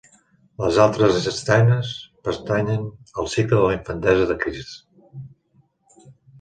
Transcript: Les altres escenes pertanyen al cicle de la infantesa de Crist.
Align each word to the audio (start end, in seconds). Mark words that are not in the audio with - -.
Les 0.61 0.77
altres 0.85 1.27
escenes 1.31 1.91
pertanyen 2.29 2.89
al 3.25 3.31
cicle 3.37 3.61
de 3.61 3.63
la 3.69 3.77
infantesa 3.79 4.29
de 4.33 4.41
Crist. 4.43 4.85